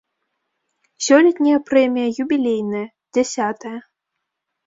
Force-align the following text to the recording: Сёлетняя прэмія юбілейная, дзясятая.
Сёлетняя 1.07 1.59
прэмія 1.69 2.07
юбілейная, 2.25 2.83
дзясятая. 3.17 3.77